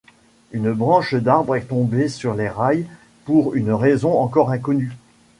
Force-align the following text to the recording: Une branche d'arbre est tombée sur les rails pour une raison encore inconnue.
Une 0.51 0.73
branche 0.73 1.13
d'arbre 1.13 1.55
est 1.57 1.65
tombée 1.67 2.09
sur 2.09 2.33
les 2.33 2.49
rails 2.49 2.87
pour 3.25 3.53
une 3.53 3.71
raison 3.71 4.17
encore 4.17 4.49
inconnue. 4.49 4.93